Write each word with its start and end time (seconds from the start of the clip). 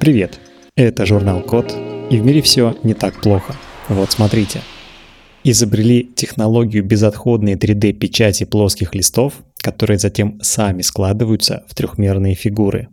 Привет, 0.00 0.40
это 0.74 1.04
журнал 1.04 1.42
Код, 1.42 1.76
и 2.08 2.18
в 2.18 2.24
мире 2.24 2.40
все 2.40 2.74
не 2.82 2.94
так 2.94 3.20
плохо. 3.20 3.54
Вот 3.90 4.10
смотрите. 4.10 4.62
Изобрели 5.44 6.04
технологию 6.16 6.82
безотходной 6.82 7.56
3D-печати 7.56 8.44
плоских 8.44 8.94
листов, 8.94 9.34
которые 9.58 9.98
затем 9.98 10.38
сами 10.40 10.80
складываются 10.80 11.66
в 11.68 11.74
трехмерные 11.74 12.34
фигуры. 12.34 12.88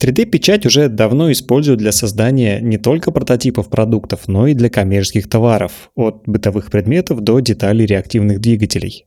3D-печать 0.00 0.64
уже 0.64 0.88
давно 0.88 1.32
используют 1.32 1.80
для 1.80 1.90
создания 1.90 2.60
не 2.60 2.78
только 2.78 3.10
прототипов 3.10 3.68
продуктов, 3.68 4.28
но 4.28 4.46
и 4.46 4.54
для 4.54 4.70
коммерческих 4.70 5.28
товаров, 5.28 5.90
от 5.96 6.22
бытовых 6.26 6.70
предметов 6.70 7.20
до 7.20 7.40
деталей 7.40 7.84
реактивных 7.84 8.40
двигателей. 8.40 9.06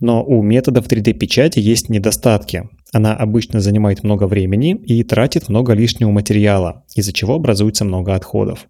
Но 0.00 0.24
у 0.24 0.42
методов 0.42 0.88
3D-печати 0.88 1.60
есть 1.60 1.88
недостатки. 1.88 2.68
Она 2.92 3.14
обычно 3.14 3.60
занимает 3.60 4.02
много 4.02 4.26
времени 4.26 4.74
и 4.74 5.02
тратит 5.04 5.48
много 5.48 5.74
лишнего 5.74 6.10
материала, 6.10 6.84
из-за 6.94 7.12
чего 7.12 7.34
образуется 7.34 7.84
много 7.84 8.14
отходов. 8.14 8.66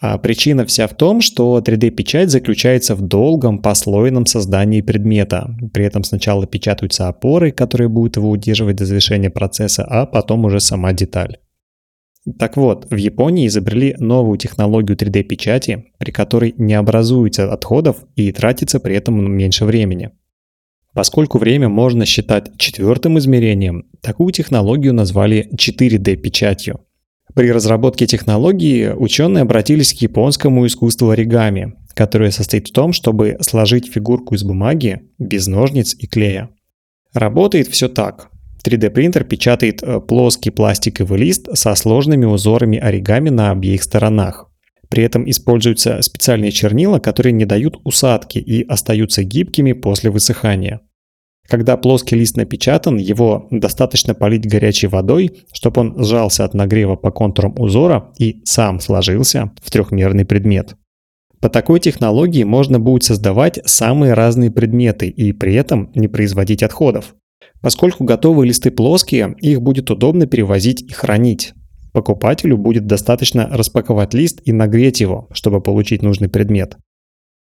А 0.00 0.18
причина 0.18 0.66
вся 0.66 0.86
в 0.86 0.94
том, 0.94 1.20
что 1.20 1.58
3D-печать 1.60 2.30
заключается 2.30 2.94
в 2.94 3.00
долгом 3.00 3.60
послойном 3.60 4.26
создании 4.26 4.80
предмета. 4.80 5.56
При 5.72 5.84
этом 5.84 6.04
сначала 6.04 6.46
печатаются 6.46 7.08
опоры, 7.08 7.52
которые 7.52 7.88
будут 7.88 8.16
его 8.16 8.28
удерживать 8.28 8.76
до 8.76 8.86
завершения 8.86 9.30
процесса, 9.30 9.84
а 9.84 10.04
потом 10.04 10.44
уже 10.44 10.60
сама 10.60 10.92
деталь. 10.92 11.38
Так 12.38 12.56
вот, 12.56 12.86
в 12.90 12.96
Японии 12.96 13.46
изобрели 13.46 13.94
новую 13.98 14.38
технологию 14.38 14.96
3D-печати, 14.96 15.92
при 15.98 16.10
которой 16.10 16.54
не 16.56 16.74
образуется 16.74 17.52
отходов 17.52 18.04
и 18.16 18.32
тратится 18.32 18.80
при 18.80 18.96
этом 18.96 19.30
меньше 19.30 19.64
времени. 19.64 20.10
Поскольку 20.94 21.38
время 21.38 21.68
можно 21.68 22.06
считать 22.06 22.56
четвертым 22.56 23.18
измерением, 23.18 23.86
такую 24.00 24.32
технологию 24.32 24.94
назвали 24.94 25.48
4D-печатью. 25.52 26.80
При 27.34 27.50
разработке 27.50 28.06
технологии 28.06 28.90
ученые 28.90 29.42
обратились 29.42 29.92
к 29.92 29.96
японскому 29.96 30.64
искусству 30.66 31.10
оригами, 31.10 31.74
которое 31.94 32.30
состоит 32.30 32.68
в 32.68 32.72
том, 32.72 32.92
чтобы 32.92 33.36
сложить 33.40 33.92
фигурку 33.92 34.36
из 34.36 34.44
бумаги 34.44 35.02
без 35.18 35.48
ножниц 35.48 35.96
и 35.98 36.06
клея. 36.06 36.50
Работает 37.12 37.66
все 37.68 37.88
так. 37.88 38.30
3D-принтер 38.64 39.24
печатает 39.24 39.82
э, 39.82 40.00
плоский 40.00 40.50
пластиковый 40.50 41.18
лист 41.18 41.48
со 41.54 41.74
сложными 41.74 42.24
узорами 42.24 42.78
оригами 42.78 43.30
на 43.30 43.50
обеих 43.50 43.82
сторонах. 43.82 44.50
При 44.88 45.02
этом 45.02 45.28
используются 45.28 46.00
специальные 46.02 46.52
чернила, 46.52 47.00
которые 47.00 47.32
не 47.32 47.44
дают 47.44 47.78
усадки 47.84 48.38
и 48.38 48.62
остаются 48.62 49.24
гибкими 49.24 49.72
после 49.72 50.10
высыхания. 50.10 50.80
Когда 51.46 51.76
плоский 51.76 52.16
лист 52.16 52.36
напечатан, 52.36 52.96
его 52.96 53.48
достаточно 53.50 54.14
полить 54.14 54.48
горячей 54.48 54.86
водой, 54.86 55.44
чтобы 55.52 55.82
он 55.82 56.04
сжался 56.04 56.44
от 56.44 56.54
нагрева 56.54 56.96
по 56.96 57.10
контурам 57.10 57.54
узора 57.58 58.12
и 58.18 58.40
сам 58.44 58.80
сложился 58.80 59.52
в 59.62 59.70
трехмерный 59.70 60.24
предмет. 60.24 60.76
По 61.40 61.50
такой 61.50 61.78
технологии 61.80 62.42
можно 62.44 62.80
будет 62.80 63.04
создавать 63.04 63.60
самые 63.66 64.14
разные 64.14 64.50
предметы 64.50 65.08
и 65.08 65.32
при 65.32 65.54
этом 65.54 65.90
не 65.94 66.08
производить 66.08 66.62
отходов. 66.62 67.14
Поскольку 67.60 68.04
готовые 68.04 68.48
листы 68.48 68.70
плоские, 68.70 69.36
их 69.40 69.60
будет 69.60 69.90
удобно 69.90 70.26
перевозить 70.26 70.80
и 70.80 70.92
хранить. 70.92 71.52
Покупателю 71.92 72.56
будет 72.56 72.86
достаточно 72.86 73.46
распаковать 73.52 74.14
лист 74.14 74.40
и 74.44 74.52
нагреть 74.52 75.02
его, 75.02 75.28
чтобы 75.32 75.60
получить 75.60 76.02
нужный 76.02 76.30
предмет. 76.30 76.78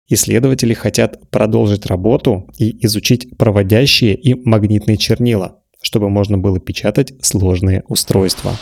Исследователи 0.09 0.73
хотят 0.73 1.29
продолжить 1.29 1.85
работу 1.85 2.49
и 2.57 2.83
изучить 2.85 3.37
проводящие 3.37 4.15
и 4.15 4.33
магнитные 4.33 4.97
чернила, 4.97 5.59
чтобы 5.83 6.09
можно 6.09 6.37
было 6.37 6.59
печатать 6.59 7.13
сложные 7.21 7.83
устройства. 7.87 8.57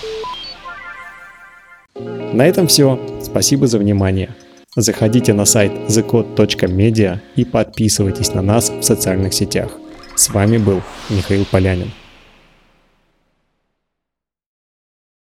На 2.34 2.46
этом 2.46 2.68
все. 2.68 3.00
Спасибо 3.24 3.68
за 3.68 3.80
внимание. 3.80 4.36
Заходите 4.76 5.34
на 5.34 5.46
сайт 5.46 5.72
thecode.media 5.88 7.20
и 7.38 7.46
подписывайтесь 7.46 8.34
на 8.34 8.42
нас 8.42 8.70
в 8.70 8.84
социальных 8.84 9.34
сетях. 9.34 9.80
С 10.16 10.30
вами 10.30 10.58
был 10.58 10.82
Михаил 11.10 11.46
Полянин. 11.46 11.92